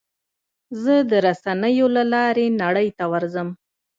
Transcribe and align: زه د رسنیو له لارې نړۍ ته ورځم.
زه 0.81 0.95
د 1.09 1.11
رسنیو 1.27 1.87
له 1.95 2.03
لارې 2.13 2.45
نړۍ 2.61 2.87
ته 2.97 3.05
ورځم. 3.13 3.47